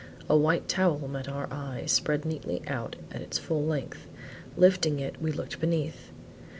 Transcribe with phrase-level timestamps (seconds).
[0.27, 4.07] A white towel met our eyes, spread neatly out at its full length.
[4.57, 6.11] Lifting it, we looked beneath.